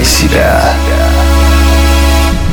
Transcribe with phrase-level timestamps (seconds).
[0.00, 0.74] Включай себя.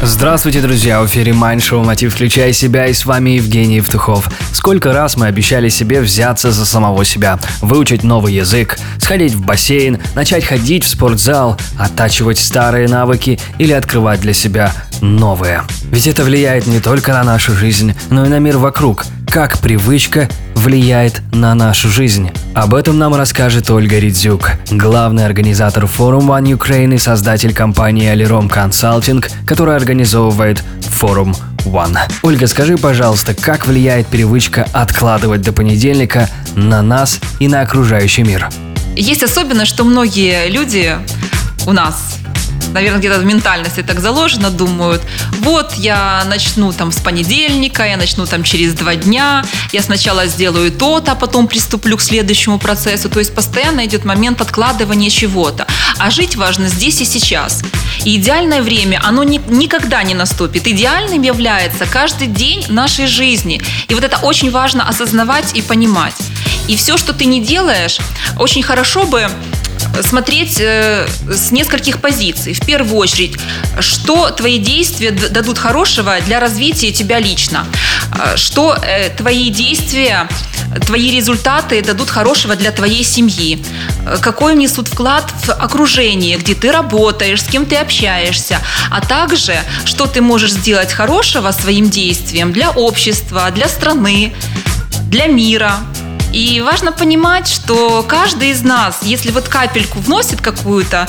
[0.04, 1.01] Здравствуйте, друзья!
[1.01, 2.14] В эфире Шоу «Мотив.
[2.14, 4.30] Включай себя» и с вами Евгений Евтухов.
[4.51, 10.00] Сколько раз мы обещали себе взяться за самого себя, выучить новый язык, сходить в бассейн,
[10.14, 15.64] начать ходить в спортзал, оттачивать старые навыки или открывать для себя новые.
[15.84, 19.05] Ведь это влияет не только на нашу жизнь, но и на мир вокруг.
[19.29, 22.32] Как привычка влияет на нашу жизнь.
[22.54, 28.50] Об этом нам расскажет Ольга Ридзюк, главный организатор форума One Ukraine и создатель компании Alirom
[28.50, 31.36] Consulting, которая организовывает форум
[31.66, 31.97] One.
[32.23, 38.49] Ольга, скажи, пожалуйста, как влияет привычка откладывать до понедельника на нас и на окружающий мир?
[38.95, 40.95] Есть особенность, что многие люди
[41.67, 42.17] у нас
[42.73, 45.02] наверное, где-то в ментальности так заложено, думают,
[45.39, 50.72] вот я начну там с понедельника, я начну там через два дня, я сначала сделаю
[50.72, 53.09] то-то, а потом приступлю к следующему процессу.
[53.09, 55.67] То есть постоянно идет момент откладывания чего-то.
[55.98, 57.61] А жить важно здесь и сейчас.
[58.03, 60.67] И идеальное время, оно ни, никогда не наступит.
[60.67, 63.61] Идеальным является каждый день нашей жизни.
[63.88, 66.16] И вот это очень важно осознавать и понимать.
[66.67, 68.00] И все, что ты не делаешь,
[68.38, 69.30] очень хорошо бы
[70.02, 72.53] смотреть э, с нескольких позиций.
[72.53, 73.38] В первую очередь,
[73.80, 77.66] что твои действия дадут хорошего для развития тебя лично,
[78.14, 80.28] э, что э, твои действия
[80.86, 83.64] твои результаты дадут хорошего для твоей семьи,
[84.22, 88.59] какой несут вклад в окружение, где ты работаешь, с кем ты общаешься,
[88.92, 94.34] а также, что ты можешь сделать хорошего своим действием для общества, для страны,
[95.09, 95.78] для мира.
[96.31, 101.08] И важно понимать, что каждый из нас, если вот капельку вносит какую-то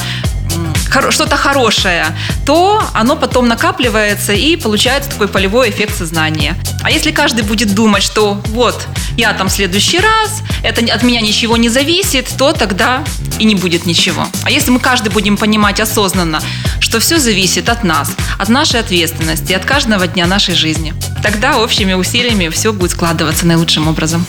[1.10, 2.06] что-то хорошее,
[2.46, 6.56] то оно потом накапливается и получается такой полевой эффект сознания.
[6.82, 11.20] А если каждый будет думать, что вот, я там в следующий раз, это от меня
[11.20, 13.04] ничего не зависит, то тогда
[13.38, 14.26] и не будет ничего.
[14.44, 16.40] А если мы каждый будем понимать осознанно,
[16.80, 21.92] что все зависит от нас, от нашей ответственности, от каждого дня нашей жизни, тогда общими
[21.92, 24.26] усилиями все будет складываться наилучшим образом.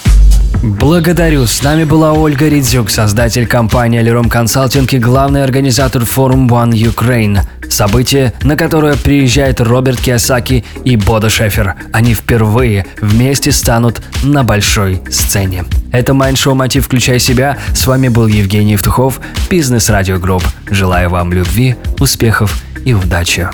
[0.61, 1.47] Благодарю.
[1.47, 7.39] С нами была Ольга Ридзюк, создатель компании Алиром Консалтинг и главный организатор форум One Ukraine.
[7.69, 11.75] Событие, на которое приезжает Роберт Киосаки и Бода Шефер.
[11.93, 15.63] Они впервые вместе станут на большой сцене.
[15.93, 16.85] Это Майндшоу «Мотив.
[16.85, 17.57] Включай себя».
[17.73, 20.43] С вами был Евгений Евтухов, Бизнес Радио Групп.
[20.69, 23.47] Желаю вам любви, успехов и удачи.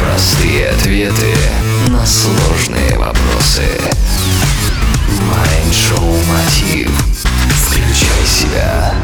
[0.00, 1.32] Простые ответы
[1.88, 3.62] на сложные вопросы.
[5.44, 6.90] Майндшоу Мотив.
[7.50, 8.94] Включай себя.